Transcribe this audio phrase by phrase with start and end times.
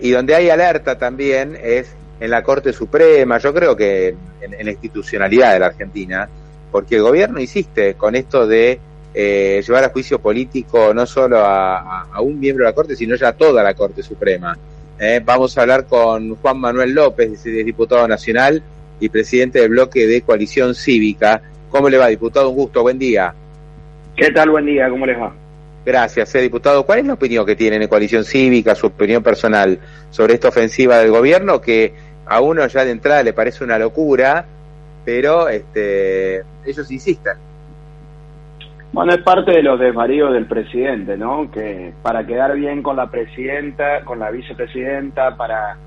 [0.00, 4.70] Y donde hay alerta también es en la Corte Suprema, yo creo que en, la
[4.70, 6.28] institucionalidad de la Argentina,
[6.70, 8.78] porque el gobierno insiste con esto de
[9.12, 13.30] eh, llevar a juicio político no solo a, un miembro de la Corte, sino ya
[13.30, 14.56] a toda la Corte Suprema.
[15.00, 18.62] Eh, vamos a hablar con Juan Manuel López, diputado nacional
[19.00, 21.42] y presidente del bloque de Coalición Cívica.
[21.70, 22.50] ¿Cómo le va, diputado?
[22.50, 23.34] Un gusto, buen día.
[24.14, 24.50] ¿Qué tal?
[24.50, 25.34] Buen día, ¿cómo les va?
[25.88, 26.84] Gracias, eh, diputado.
[26.84, 29.78] ¿Cuál es la opinión que tienen en Coalición Cívica, su opinión personal
[30.10, 31.94] sobre esta ofensiva del gobierno que
[32.26, 34.44] a uno ya de entrada le parece una locura,
[35.06, 37.38] pero este, ellos insisten?
[38.92, 41.50] Bueno, es parte de los desvaríos del presidente, ¿no?
[41.50, 45.78] Que para quedar bien con la presidenta, con la vicepresidenta, para,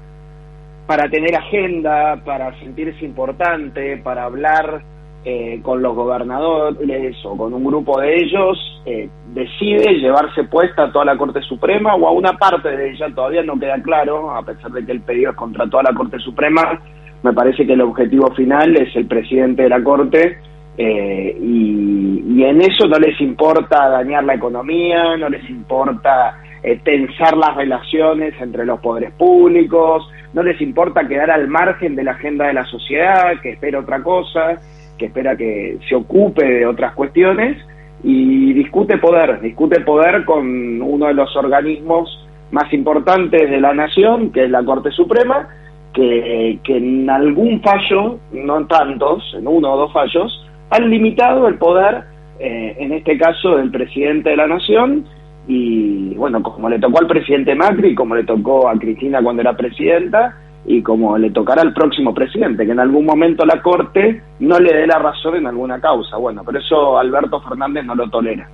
[0.87, 4.81] para tener agenda, para sentirse importante, para hablar
[5.23, 10.91] eh, con los gobernadores o con un grupo de ellos, eh, decide llevarse puesta a
[10.91, 14.41] toda la Corte Suprema o a una parte de ella, todavía no queda claro, a
[14.41, 16.81] pesar de que el pedido es contra toda la Corte Suprema,
[17.21, 20.40] me parece que el objetivo final es el presidente de la Corte
[20.79, 26.35] eh, y, y, en eso no les importa dañar la economía, no les importa
[26.84, 32.12] tensar las relaciones entre los poderes públicos, no les importa quedar al margen de la
[32.12, 34.60] agenda de la sociedad, que espera otra cosa
[35.02, 37.57] que espera que se ocupe de otras cuestiones
[38.04, 44.32] y discute poder, discute poder con uno de los organismos más importantes de la nación,
[44.32, 45.49] que es la Corte Suprema,
[45.91, 51.55] que, en algún fallo, no en tantos, en uno o dos fallos, han limitado el
[51.55, 52.04] poder,
[52.40, 55.05] eh, en este caso del presidente de la nación,
[55.48, 59.57] y bueno, como le tocó al presidente Macri, como le tocó a Cristina cuando era
[59.57, 64.59] presidenta, y como le tocará al próximo presidente, que en algún momento la Corte no
[64.59, 66.17] le dé la razón en alguna causa.
[66.17, 68.47] Bueno, pero eso Alberto Fernández no lo tolera.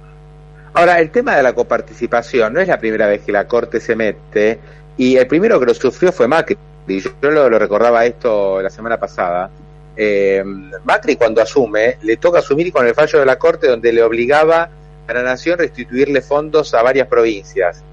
[0.74, 3.96] Ahora, el tema de la coparticipación no es la primera vez que la Corte se
[3.96, 4.60] mete,
[4.96, 6.58] y el primero que lo sufrió fue Macri.
[6.88, 9.50] Yo, lo, recordaba esto la semana pasada.
[9.96, 10.44] Eh,
[10.86, 14.70] Macri cuando asume, le toca asumir con el fallo de la Corte donde le obligaba
[15.08, 17.84] a la Nación restituirle fondos a varias provincias.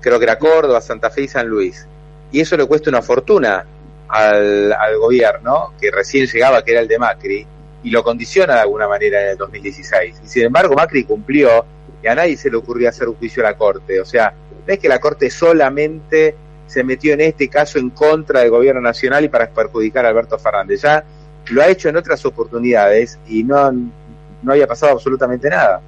[0.00, 1.86] Creo que era Córdoba, Santa Fe y San Luis
[2.32, 3.64] y eso le cuesta una fortuna
[4.08, 7.46] al, al gobierno, que recién llegaba, que era el de Macri,
[7.82, 10.20] y lo condiciona de alguna manera en el 2016.
[10.24, 11.64] Y sin embargo, Macri cumplió
[12.02, 14.00] y a nadie se le ocurrió hacer un juicio a la Corte.
[14.00, 14.34] O sea,
[14.66, 16.34] no es que la Corte solamente
[16.66, 20.38] se metió en este caso en contra del gobierno nacional y para perjudicar a Alberto
[20.38, 20.82] Fernández.
[20.82, 21.04] Ya
[21.50, 25.80] lo ha hecho en otras oportunidades y no, no había pasado absolutamente nada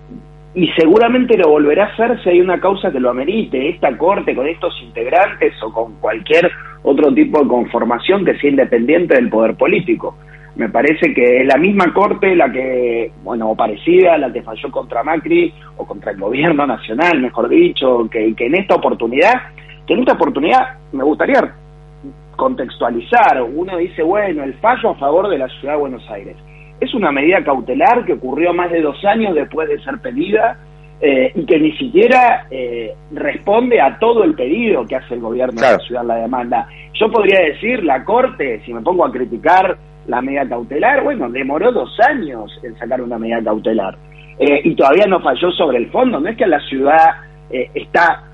[0.54, 4.34] y seguramente lo volverá a hacer si hay una causa que lo amerite, esta corte
[4.34, 6.50] con estos integrantes o con cualquier
[6.82, 10.16] otro tipo de conformación que sea independiente del poder político.
[10.56, 14.70] Me parece que es la misma corte la que, bueno, parecida a la que falló
[14.70, 19.32] contra Macri o contra el gobierno nacional, mejor dicho, que, que en esta oportunidad,
[19.86, 21.54] que en esta oportunidad me gustaría
[22.36, 23.42] contextualizar.
[23.42, 26.36] Uno dice, bueno, el fallo a favor de la ciudad de Buenos Aires
[26.82, 30.59] es una medida cautelar que ocurrió más de dos años después de ser pedida
[31.00, 35.60] eh, y que ni siquiera eh, responde a todo el pedido que hace el gobierno
[35.60, 36.66] de la ciudad, la demanda.
[36.94, 39.76] Yo podría decir, la Corte, si me pongo a criticar
[40.09, 43.97] la medida cautelar, bueno, demoró dos años en sacar una medida cautelar
[44.41, 46.19] eh, y todavía no falló sobre el fondo.
[46.19, 47.14] No es que la ciudad
[47.75, 48.25] está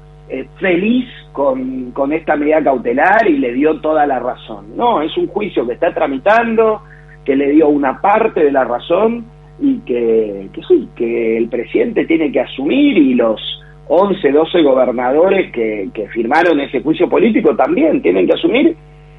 [0.60, 4.76] feliz con, con esta medida cautelar y le dio toda la razón.
[4.76, 6.80] No, es un juicio que está tramitando
[7.28, 9.26] que le dio una parte de la razón
[9.60, 13.38] y que, que sí, que el presidente tiene que asumir y los
[13.86, 18.74] 11, 12 gobernadores que, que firmaron ese juicio político también tienen que asumir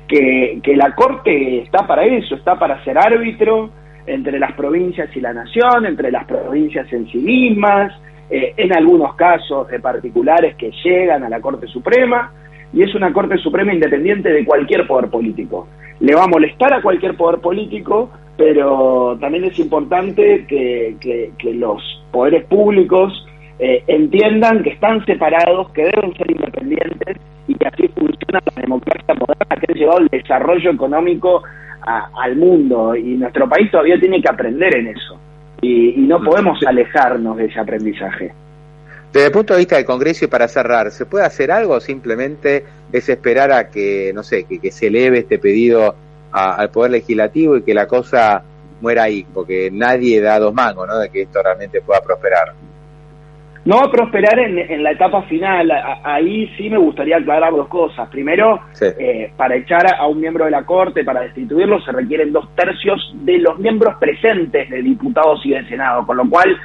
[0.08, 3.70] que, que la Corte está para eso, está para ser árbitro
[4.08, 7.94] entre las provincias y la nación, entre las provincias en sí mismas,
[8.32, 12.34] eh, en algunos casos de particulares que llegan a la Corte Suprema,
[12.74, 15.68] y es una Corte Suprema independiente de cualquier poder político
[16.00, 22.46] le va a molestar a cualquier poder político, pero también es importante que, los poderes
[22.46, 23.26] públicos
[23.60, 27.18] eh, entiendan que están separados, que deben ser independientes
[27.48, 31.44] y que así funciona la democracia moderna que ha llevado el desarrollo económico
[31.82, 32.96] al mundo.
[32.96, 35.20] Y nuestro país todavía tiene que aprender en eso.
[35.62, 38.32] Y, y no podemos alejarnos de ese aprendizaje.
[39.12, 41.80] Desde el punto de vista del Congreso y para cerrar, ¿se puede hacer algo o
[41.80, 45.96] simplemente es esperar a que, no sé, que, se eleve este pedido
[46.32, 48.44] al Poder Legislativo y que la cosa
[48.82, 49.26] muera ahí?
[49.34, 50.98] Porque nadie da dos mangos, ¿no?
[50.98, 52.54] De que esto realmente pueda prosperar.
[53.66, 55.70] No va a prosperar en, la etapa final.
[56.04, 58.10] ahí sí me gustaría aclarar dos cosas.
[58.10, 62.50] Primero, eh, para echar a un miembro de la Corte, para destituirlo, se requieren dos
[62.56, 66.58] tercios de los miembros presentes de diputados y de Senado, con lo cual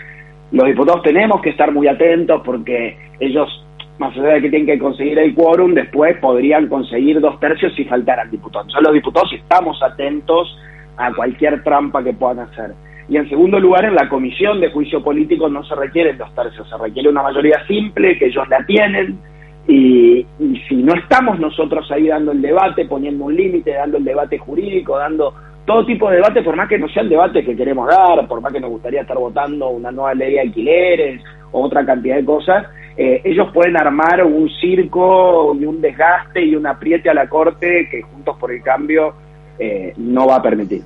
[0.52, 3.63] los diputados tenemos que estar muy atentos porque ellos
[3.98, 7.84] más allá de que tienen que conseguir el quórum, después podrían conseguir dos tercios si
[7.84, 8.66] faltaran diputados.
[8.66, 10.58] Entonces los diputados estamos atentos
[10.96, 12.72] a cualquier trampa que puedan hacer.
[13.08, 16.68] Y en segundo lugar, en la comisión de juicio político no se requieren dos tercios,
[16.68, 19.18] se requiere una mayoría simple, que ellos la tienen,
[19.66, 24.04] y, y si no estamos nosotros ahí dando el debate, poniendo un límite, dando el
[24.04, 27.56] debate jurídico, dando todo tipo de debate, por más que no sea el debate que
[27.56, 31.62] queremos dar, por más que nos gustaría estar votando una nueva ley de alquileres o
[31.62, 36.66] otra cantidad de cosas, eh, ellos pueden armar un circo y un desgaste y un
[36.66, 39.14] apriete a la Corte que Juntos por el Cambio
[39.58, 40.82] eh, no va a permitir.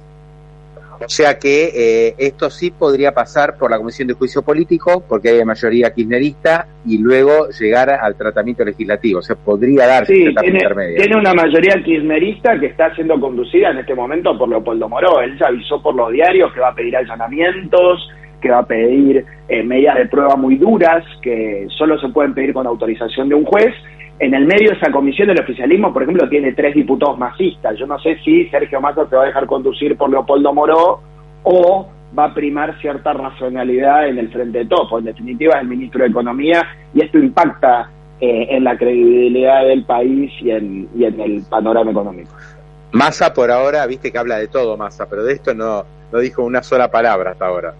[1.00, 5.28] O sea que eh, esto sí podría pasar por la Comisión de Juicio Político, porque
[5.28, 9.20] hay mayoría kirchnerista, y luego llegar al tratamiento legislativo.
[9.20, 10.58] O sea, podría darse sí, tiene,
[10.96, 15.20] tiene una mayoría kirchnerista que está siendo conducida en este momento por Leopoldo Moró.
[15.20, 19.24] Él ya avisó por los diarios que va a pedir allanamientos, que va a pedir
[19.48, 23.44] eh, medidas de prueba muy duras, que solo se pueden pedir con autorización de un
[23.44, 23.74] juez,
[24.20, 27.78] en el medio de esa comisión del oficialismo, por ejemplo, tiene tres diputados masistas.
[27.78, 31.00] Yo no sé si Sergio Massa se va a dejar conducir por Leopoldo Moró
[31.44, 31.88] o
[32.18, 34.98] va a primar cierta racionalidad en el frente de topo.
[34.98, 37.90] En definitiva, es el ministro de Economía y esto impacta
[38.20, 42.32] eh, en la credibilidad del país y en, y en el panorama económico.
[42.90, 46.42] Massa por ahora, viste que habla de todo Massa, pero de esto no, no dijo
[46.42, 47.74] una sola palabra hasta ahora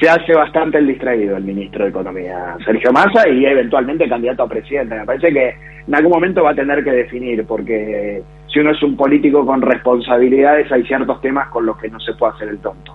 [0.00, 4.48] se hace bastante el distraído el ministro de Economía, Sergio Massa, y eventualmente candidato a
[4.48, 4.94] presidente.
[4.94, 5.54] Me parece que
[5.86, 8.22] en algún momento va a tener que definir, porque
[8.52, 12.12] si uno es un político con responsabilidades, hay ciertos temas con los que no se
[12.14, 12.94] puede hacer el tonto.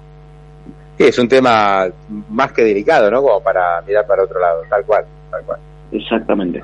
[0.97, 1.87] Sí, es un tema
[2.29, 3.21] más que delicado, ¿no?
[3.21, 5.59] Como para mirar para otro lado, tal cual, tal cual.
[5.91, 6.63] Exactamente.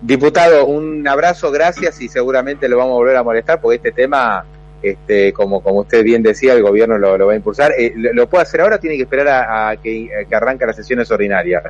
[0.00, 4.44] Diputado, un abrazo, gracias y seguramente lo vamos a volver a molestar porque este tema
[4.82, 7.72] este, como, como usted bien decía, el gobierno lo, va a impulsar.
[7.78, 11.10] Eh, ¿lo, puede hacer ahora o tiene que esperar a, que, que arranque las sesiones
[11.10, 11.62] ordinarias?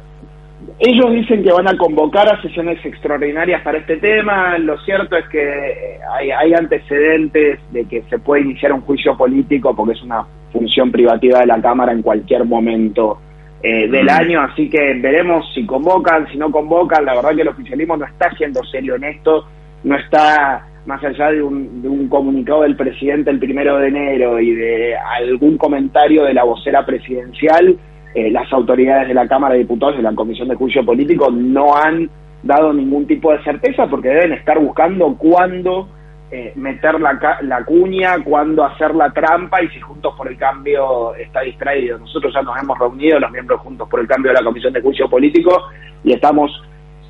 [0.79, 4.59] Ellos dicen que van a convocar a sesiones extraordinarias para este tema.
[4.59, 9.75] Lo cierto es que hay, hay antecedentes de que se puede iniciar un juicio político
[9.75, 13.19] porque es una función privativa de la Cámara en cualquier momento
[13.63, 14.11] eh, del mm.
[14.11, 17.05] año, así que veremos si convocan, si no convocan.
[17.05, 19.47] La verdad que el oficialismo no está siendo serio en esto,
[19.85, 24.97] no está más allá de un, comunicado del presidente el primero de enero y de
[24.97, 27.77] algún comentario de la vocera presidencial,
[28.15, 31.77] eh, las autoridades de la Cámara de Diputados y la Comisión de Juicio Político no
[31.77, 32.11] han
[32.43, 35.89] dado ningún tipo de certeza porque deben estar buscando cuándo
[36.33, 41.15] eh, meter la, la cuña, cuándo hacer la trampa y si Juntos por el Cambio
[41.17, 41.99] está distraído.
[41.99, 44.81] Nosotros ya nos hemos reunido, los miembros Juntos por el Cambio de la Comisión de
[44.81, 45.61] Juicio Político,
[46.05, 46.51] y estamos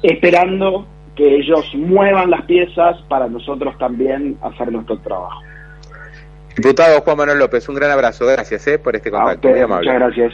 [0.03, 0.87] esperando
[1.21, 5.43] que ellos muevan las piezas para nosotros también hacer nuestro trabajo.
[6.57, 9.49] Diputado Juan Manuel López, un gran abrazo, gracias eh, por este contacto.
[9.49, 10.33] muchas gracias.